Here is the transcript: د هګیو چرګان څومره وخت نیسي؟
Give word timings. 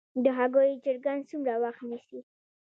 د 0.23 0.25
هګیو 0.37 0.81
چرګان 0.83 1.19
څومره 1.29 1.53
وخت 1.63 1.81
نیسي؟ 1.89 2.19